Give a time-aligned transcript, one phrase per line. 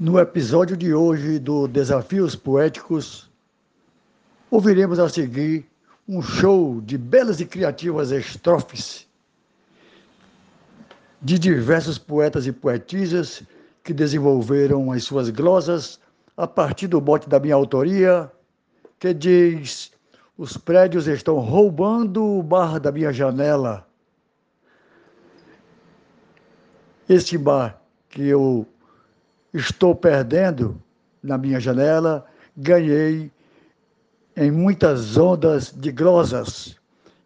[0.00, 3.30] No episódio de hoje do Desafios Poéticos,
[4.50, 5.70] ouviremos a seguir
[6.08, 9.06] um show de belas e criativas estrofes
[11.22, 13.44] de diversos poetas e poetisas
[13.84, 16.00] que desenvolveram as suas glosas
[16.36, 18.28] a partir do bote da minha autoria,
[18.98, 19.92] que diz:
[20.36, 23.86] Os prédios estão roubando o bar da minha janela.
[27.08, 27.80] Este bar
[28.10, 28.66] que eu
[29.54, 30.82] estou perdendo
[31.22, 33.30] na minha janela, ganhei
[34.36, 36.76] em muitas ondas de glosas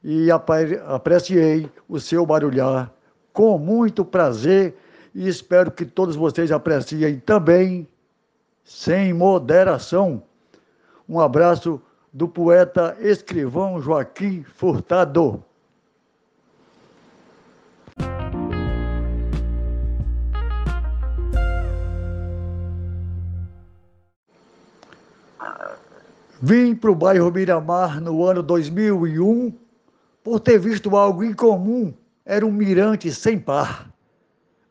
[0.05, 2.93] e apreciei o seu barulhar
[3.33, 4.77] com muito prazer
[5.15, 7.89] e espero que todos vocês apreciem também,
[8.63, 10.23] sem moderação.
[11.09, 11.81] Um abraço
[12.13, 15.43] do poeta escrivão Joaquim Furtado.
[26.41, 29.53] Vim para o bairro Miramar no ano 2001
[30.23, 31.93] por ter visto algo incomum.
[32.25, 33.91] Era um mirante sem par.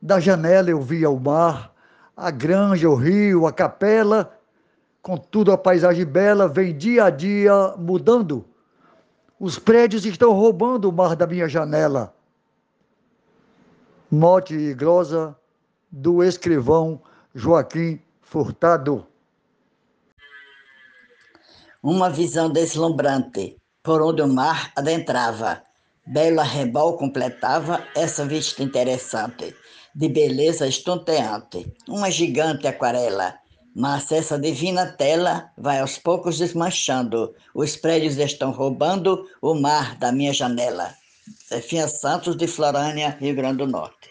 [0.02, 1.73] Da janela eu via o mar,
[2.16, 4.34] a granja, o rio, a capela.
[5.02, 8.45] Contudo, a paisagem bela vem dia a dia mudando.
[9.38, 12.14] Os prédios estão roubando o mar da minha janela.
[14.10, 15.36] Mote e glosa
[15.92, 17.02] do escrivão
[17.36, 19.06] Joaquim Furtado
[21.88, 25.63] uma visão deslumbrante, por onde o mar adentrava.
[26.05, 29.55] Belo arrebol completava essa vista interessante,
[29.95, 33.35] de beleza estonteante, uma gigante aquarela.
[33.73, 40.11] Mas essa divina tela vai aos poucos desmanchando, os prédios estão roubando o mar da
[40.11, 40.93] minha janela.
[41.47, 44.09] Zefinha Santos, de Florânia, Rio Grande do Norte.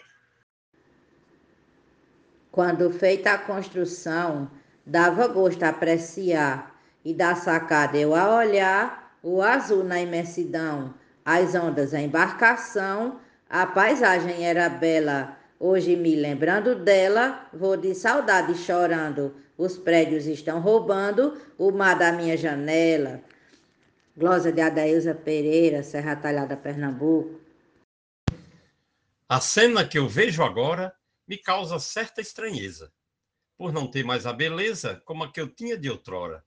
[2.51, 4.49] Quando feita a construção,
[4.83, 6.75] dava gosto apreciar
[7.07, 13.65] e da sacada eu a olhar, o azul na imensidão, as ondas a embarcação, a
[13.65, 15.37] paisagem era bela.
[15.57, 19.33] Hoje, me lembrando dela, vou de saudade chorando.
[19.57, 23.21] Os prédios estão roubando o mar da minha janela.
[24.17, 27.39] Glosa de Adailza Pereira, Serra Talhada, Pernambuco.
[29.29, 30.93] A cena que eu vejo agora
[31.25, 32.91] me causa certa estranheza,
[33.57, 36.45] por não ter mais a beleza como a que eu tinha de outrora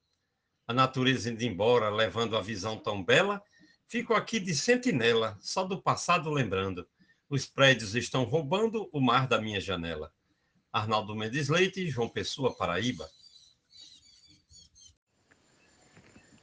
[0.71, 3.43] a natureza indo embora, levando a visão tão bela,
[3.89, 6.87] fico aqui de sentinela, só do passado lembrando.
[7.29, 10.13] Os prédios estão roubando o mar da minha janela.
[10.73, 13.11] Arnaldo Mendes Leite, João Pessoa, Paraíba.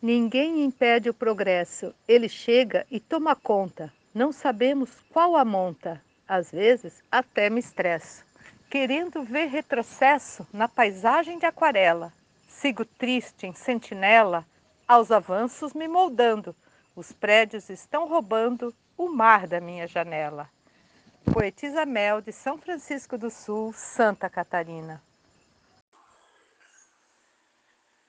[0.01, 1.95] Ninguém impede o progresso.
[2.05, 3.93] Ele chega e toma conta.
[4.13, 6.03] Não sabemos qual a monta.
[6.27, 8.25] Às vezes até me estresso.
[8.69, 12.11] Querendo ver retrocesso na paisagem de aquarela.
[12.59, 14.43] Sigo triste em sentinela,
[14.87, 16.55] aos avanços me moldando.
[16.95, 20.49] Os prédios estão roubando o mar da minha janela.
[21.31, 25.03] Poetisa Mel, de São Francisco do Sul, Santa Catarina.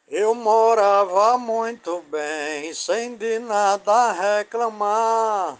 [0.09, 5.59] Eu morava muito bem, sem de nada reclamar.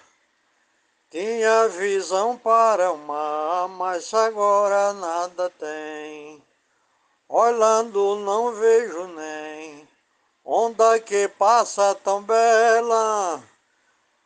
[1.11, 6.48] Tinha visão para o mar, mas agora nada tem.
[7.31, 9.87] Olhando não vejo nem
[10.43, 13.43] onda que passa tão bela.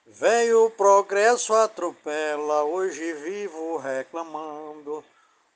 [0.07, 5.05] Vem o progresso atropela, hoje vivo reclamando.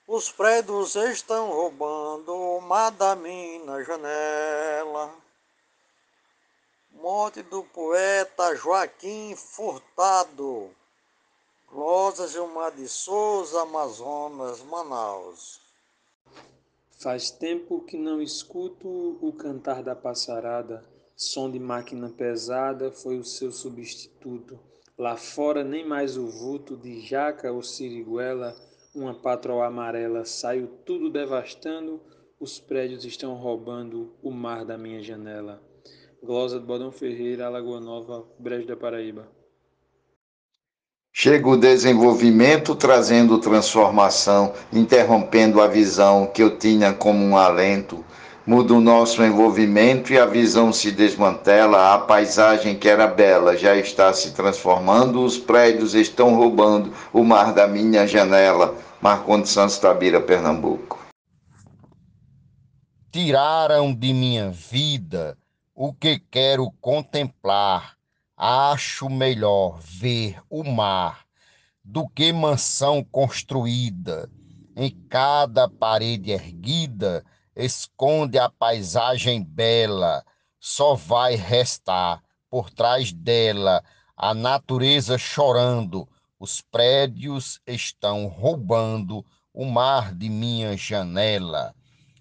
[0.08, 5.14] Os prédios estão roubando o mar da minha janela.
[6.90, 10.74] Morte do poeta Joaquim Furtado.
[11.68, 15.65] Glosas Gilmar de Souza, Amazonas, Manaus.
[16.98, 18.88] Faz tempo que não escuto
[19.20, 20.82] o cantar da passarada,
[21.14, 24.58] som de máquina pesada foi o seu substituto.
[24.96, 28.56] Lá fora nem mais o vulto de jaca ou siriguela,
[28.94, 32.00] uma patroa amarela saiu tudo devastando,
[32.40, 35.62] os prédios estão roubando o mar da minha janela.
[36.22, 39.35] Glosa do Bodão Ferreira, Alagoa Nova, Brejo da Paraíba.
[41.18, 48.04] Chega o desenvolvimento trazendo transformação, interrompendo a visão que eu tinha como um alento.
[48.46, 51.94] Muda o nosso envolvimento e a visão se desmantela.
[51.94, 55.24] A paisagem que era bela já está se transformando.
[55.24, 58.74] Os prédios estão roubando o mar da minha janela.
[59.00, 60.98] Marcondes Santos Tabira, Pernambuco.
[63.10, 65.34] Tiraram de minha vida
[65.74, 67.95] o que quero contemplar
[68.36, 71.24] Acho melhor ver o mar
[71.82, 74.30] do que mansão construída,
[74.76, 77.24] em cada parede erguida,
[77.56, 80.22] esconde a paisagem bela,
[80.60, 83.82] só vai restar por trás dela
[84.14, 86.06] a natureza chorando,
[86.38, 89.24] os prédios estão roubando
[89.54, 91.74] o mar de minha janela.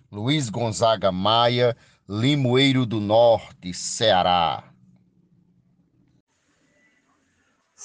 [0.10, 1.76] Luiz Gonzaga Maia,
[2.08, 4.75] Limoeiro do Norte, Ceará.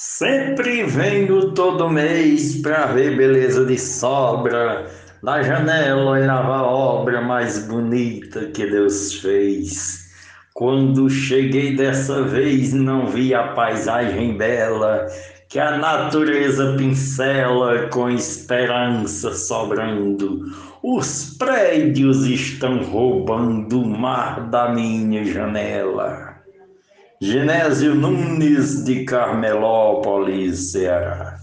[0.03, 4.87] Sempre venho todo mês para ver beleza de sobra.
[5.23, 10.09] Na janela olhava a obra mais bonita que Deus fez.
[10.55, 15.07] Quando cheguei dessa vez, não vi a paisagem bela
[15.51, 20.47] que a natureza pincela com esperança sobrando.
[20.83, 26.40] Os prédios estão roubando o mar da minha janela.
[27.23, 31.39] Genésio Nunes de Carmelópolis, Ceará.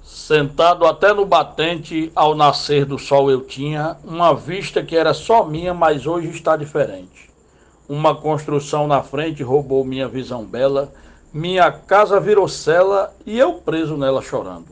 [0.00, 5.44] Sentado até no batente, ao nascer do sol eu tinha uma vista que era só
[5.44, 7.32] minha, mas hoje está diferente.
[7.88, 10.92] Uma construção na frente roubou minha visão bela,
[11.34, 14.68] minha casa virou cela e eu preso nela chorando.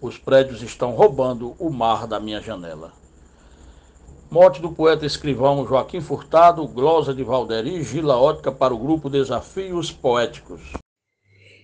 [0.00, 3.01] Os prédios estão roubando o mar da minha janela.
[4.32, 9.92] Morte do poeta escrivão Joaquim Furtado, glosa de Valderi, Gila Ótica para o grupo Desafios
[9.92, 10.72] Poéticos.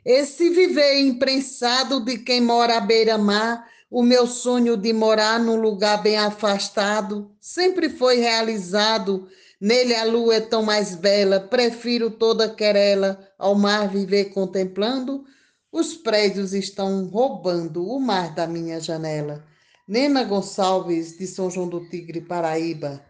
[0.05, 6.03] Esse viver imprensado de quem mora à beira-mar, o meu sonho de morar num lugar
[6.03, 9.27] bem afastado, sempre foi realizado.
[9.59, 15.25] Nele a lua é tão mais bela, prefiro toda querela ao mar viver contemplando.
[15.73, 19.43] Os prédios estão roubando o mar da minha janela.
[19.91, 23.03] Nena Gonçalves, de São João do Tigre, Paraíba.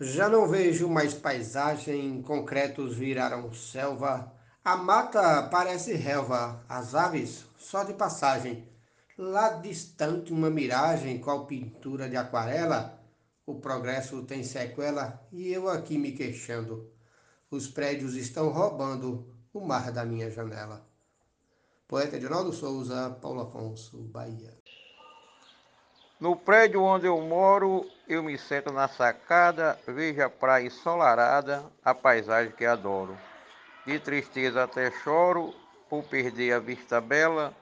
[0.00, 4.32] Já não vejo mais paisagem, concretos viraram selva.
[4.64, 8.66] A mata parece relva, as aves só de passagem.
[9.18, 12.98] Lá distante uma miragem, qual pintura de aquarela.
[13.44, 16.90] O progresso tem sequela e eu aqui me queixando.
[17.50, 20.88] Os prédios estão roubando o mar da minha janela.
[21.86, 24.56] Poeta Edinaldo Souza, Paulo Afonso, Bahia.
[26.20, 31.94] No prédio onde eu moro, eu me sento na sacada, vejo a praia ensolarada, a
[31.94, 33.16] paisagem que adoro.
[33.86, 35.54] De tristeza até choro,
[35.88, 37.54] por perder a vista bela.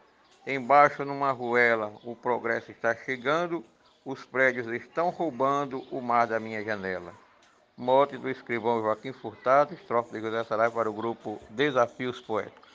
[0.46, 3.62] Embaixo numa ruela, o progresso está chegando,
[4.06, 7.12] os prédios estão roubando o mar da minha janela.
[7.76, 12.70] Morte do escrivão Joaquim Furtado, estrofe de José Sarai para o grupo Desafios Poéticos.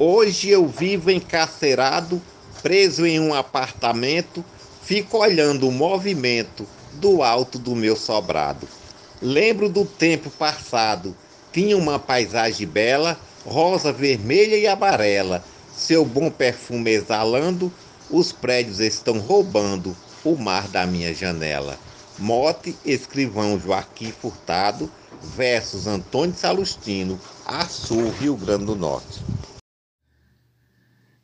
[0.00, 2.20] Hoje eu vivo encarcerado
[2.64, 4.42] preso em um apartamento,
[4.82, 8.66] fico olhando o movimento do alto do meu sobrado.
[9.20, 11.14] Lembro do tempo passado,
[11.52, 15.44] tinha uma paisagem bela, rosa, vermelha e amarela,
[15.76, 17.70] seu bom perfume exalando,
[18.08, 19.94] os prédios estão roubando
[20.24, 21.78] o mar da minha janela.
[22.18, 24.90] Mote, escrivão Joaquim Furtado,
[25.22, 29.33] versos Antônio Salustino, Açu, Rio Grande do Norte.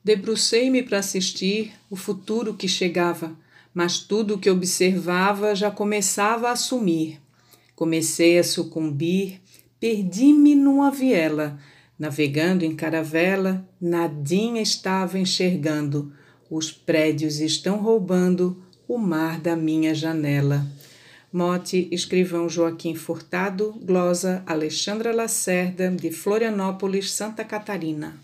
[0.02, 3.36] Debrucei-me para assistir o futuro que chegava,
[3.74, 7.20] mas tudo o que observava já começava a sumir.
[7.76, 9.40] Comecei a sucumbir,
[9.78, 11.58] perdi-me numa viela,
[11.98, 16.12] navegando em caravela, nadinha estava enxergando.
[16.50, 20.66] Os prédios estão roubando o mar da minha janela.
[21.32, 28.18] Mote, escrivão Joaquim Furtado, glosa Alexandra Lacerda, de Florianópolis, Santa Catarina.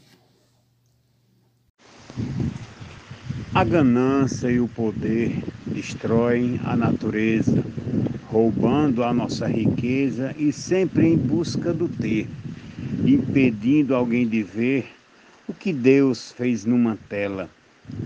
[3.57, 7.65] A ganância e o poder destroem a natureza,
[8.29, 12.29] roubando a nossa riqueza e sempre em busca do ter,
[13.07, 14.93] impedindo alguém de ver
[15.49, 17.49] o que Deus fez numa tela.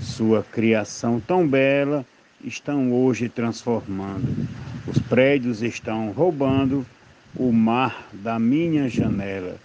[0.00, 2.06] Sua criação tão bela
[2.44, 4.46] estão hoje transformando.
[4.86, 6.86] Os prédios estão roubando
[7.34, 9.56] o mar da minha janela.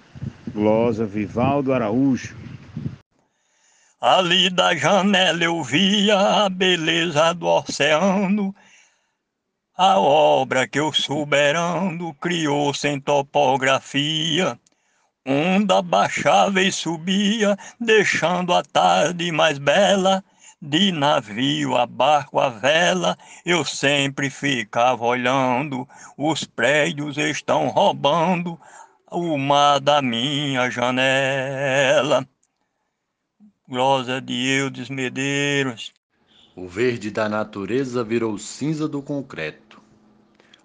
[0.52, 2.45] Glosa Vivaldo Araújo.
[4.08, 8.54] Ali da janela eu via a beleza do oceano,
[9.76, 14.60] a obra que o soberano criou sem topografia.
[15.26, 20.24] Onda baixava e subia, deixando a tarde mais bela.
[20.62, 25.90] De navio a barco a vela, eu sempre ficava olhando.
[26.16, 28.60] Os prédios estão roubando
[29.10, 32.24] o mar da minha janela.
[33.68, 35.92] Glosa de Eudes Medeiros.
[36.56, 39.82] O verde da natureza virou cinza do concreto.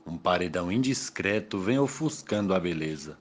[0.06, 3.18] Um paredão indiscreto vem ofuscando a beleza.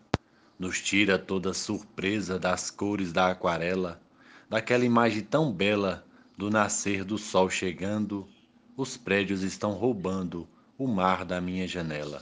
[0.59, 4.01] Nos tira toda a surpresa das cores da aquarela,
[4.49, 6.05] daquela imagem tão bela
[6.37, 8.27] do nascer do sol chegando,
[8.75, 10.45] os prédios estão roubando
[10.77, 12.21] o mar da minha janela.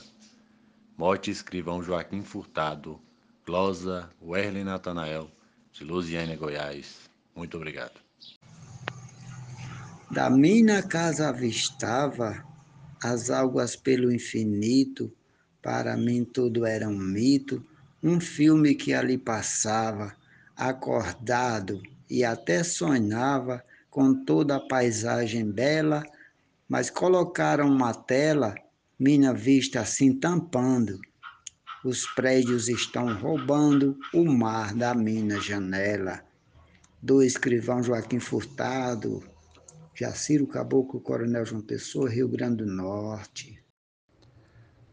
[0.96, 3.00] Mote escrivão Joaquim Furtado,
[3.44, 5.28] Glosa Werley Natanael,
[5.72, 7.07] de Lusiânia, Goiás.
[7.38, 8.00] Muito obrigado.
[10.10, 12.44] Da minha casa avistava
[13.00, 15.12] as águas pelo infinito,
[15.62, 17.64] para mim tudo era um mito,
[18.02, 20.16] um filme que ali passava,
[20.56, 21.80] acordado
[22.10, 26.02] e até sonhava com toda a paisagem bela,
[26.68, 28.56] mas colocaram uma tela,
[28.98, 30.98] minha vista assim tampando.
[31.84, 36.26] Os prédios estão roubando o mar da minha janela.
[37.00, 39.22] Do escrivão Joaquim Furtado,
[39.94, 43.62] Jaciro Caboclo, Coronel João Pessoa, Rio Grande do Norte.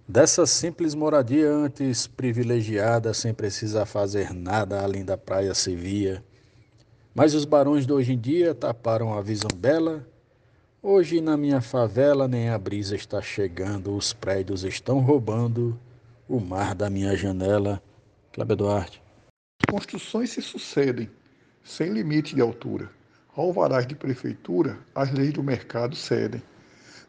[0.07, 6.23] Dessa simples moradia antes privilegiada, sem precisar fazer nada além da praia se via.
[7.13, 10.07] Mas os barões de hoje em dia taparam a visão bela.
[10.81, 15.79] Hoje na minha favela nem a brisa está chegando, os prédios estão roubando
[16.27, 17.81] o mar da minha janela.
[18.31, 19.03] Cláudio Duarte.
[19.67, 21.09] Construções se sucedem,
[21.65, 22.89] sem limite de altura
[23.41, 26.41] alvarás de prefeitura, as leis do mercado cedem.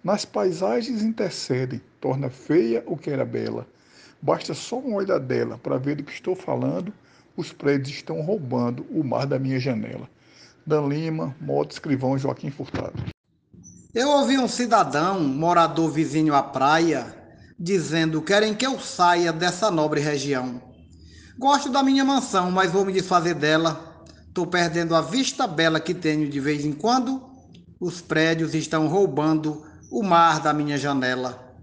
[0.03, 3.67] Nas paisagens intercedem, torna feia o que era bela.
[4.21, 6.93] Basta só uma olhadela para ver do que estou falando,
[7.37, 10.09] os prédios estão roubando o mar da minha janela.
[10.67, 13.05] Dan Lima, moto escrivão Joaquim Furtado.
[13.95, 17.15] Eu ouvi um cidadão, morador vizinho à praia,
[17.59, 20.61] dizendo: querem que eu saia dessa nobre região.
[21.39, 23.86] Gosto da minha mansão, mas vou me desfazer dela
[24.37, 27.27] Estou perdendo a vista bela que tenho de vez em quando.
[27.81, 31.57] Os prédios estão roubando o mar da minha janela.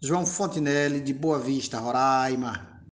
[0.00, 2.84] João Fontinelli, de Boa Vista, Roraima.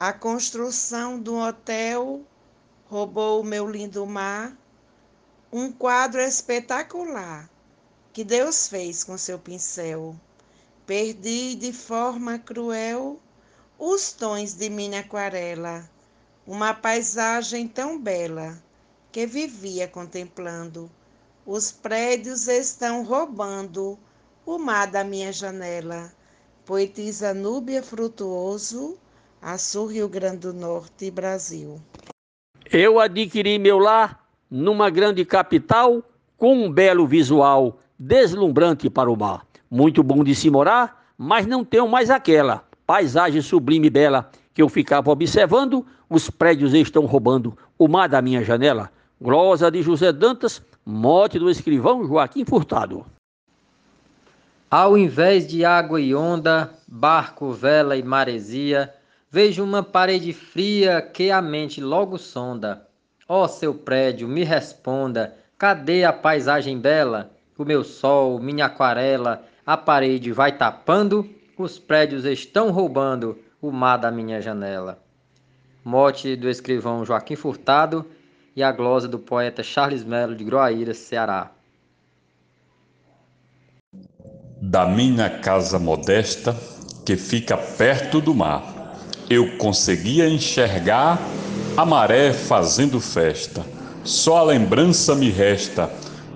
[0.00, 2.22] A construção do hotel
[2.86, 4.52] roubou o meu lindo mar.
[5.52, 7.48] Um quadro espetacular
[8.12, 10.16] que Deus fez com seu pincel.
[10.84, 13.20] Perdi de forma cruel
[13.78, 15.88] os tons de minha aquarela
[16.46, 18.56] uma paisagem tão bela
[19.10, 20.88] que vivia contemplando.
[21.44, 23.98] Os prédios estão roubando
[24.44, 26.12] o mar da minha janela.
[26.64, 28.96] Poetisa Núbia Frutuoso,
[29.42, 31.80] Açu, Rio Grande do Norte, Brasil.
[32.70, 36.02] Eu adquiri meu lar numa grande capital
[36.36, 39.46] com um belo visual deslumbrante para o mar.
[39.70, 44.62] Muito bom de se morar, mas não tenho mais aquela paisagem sublime e bela que
[44.62, 48.90] eu ficava observando, os prédios estão roubando o mar da minha janela.
[49.20, 53.04] Glosa de José Dantas, mote do escrivão Joaquim Furtado.
[54.70, 58.94] Ao invés de água e onda, barco, vela e maresia,
[59.30, 62.88] vejo uma parede fria que a mente logo sonda.
[63.28, 67.30] Ó oh, seu prédio, me responda, cadê a paisagem bela?
[67.58, 73.96] O meu sol, minha aquarela, a parede vai tapando, os prédios estão roubando o mar
[73.96, 74.98] da minha janela.
[75.84, 78.04] Mote do escrivão Joaquim Furtado
[78.54, 81.50] e a glosa do poeta Charles Melo de Groaíra, Ceará.
[84.60, 86.56] Da minha casa modesta,
[87.04, 88.64] que fica perto do mar,
[89.28, 91.18] eu conseguia enxergar
[91.76, 93.64] a maré fazendo festa.
[94.02, 95.90] Só a lembrança me resta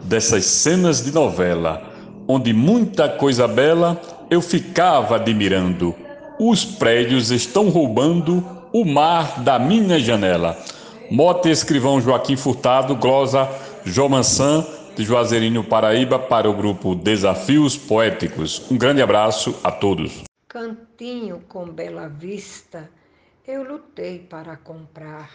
[0.05, 1.83] dessas cenas de novela,
[2.29, 5.95] onde muita coisa bela eu ficava admirando
[6.43, 8.43] os prédios estão roubando
[8.73, 10.57] o mar da minha janela.
[11.11, 13.47] Mote escrivão Joaquim Furtado, glosa
[13.85, 14.67] Jomansan,
[14.97, 18.71] de Juazeirinho, Paraíba, para o grupo Desafios Poéticos.
[18.71, 20.23] Um grande abraço a todos.
[20.49, 22.89] Cantinho com bela vista,
[23.47, 25.31] eu lutei para comprar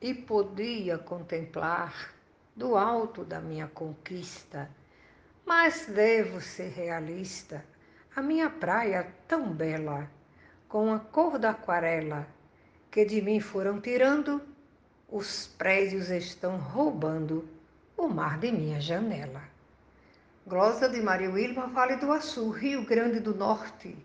[0.00, 1.92] e podia contemplar
[2.54, 4.70] do alto da minha conquista,
[5.44, 7.64] mas devo ser realista
[8.16, 10.08] a minha praia tão bela,
[10.68, 12.26] com a cor da aquarela,
[12.90, 14.40] que de mim foram tirando,
[15.08, 17.48] os prédios estão roubando
[17.96, 19.42] o mar de minha janela.
[20.46, 23.96] Glosa de Maria Wilma, Vale do Açu, Rio Grande do Norte,